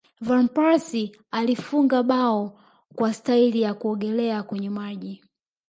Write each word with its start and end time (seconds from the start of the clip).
van 0.27 0.45
persie 0.55 1.19
alifunga 1.31 2.03
bao 2.03 2.59
kwa 2.95 3.13
staili 3.13 3.61
ya 3.61 3.73
kuogelea 3.73 4.43
kwenye 4.43 4.69
maji 4.69 5.23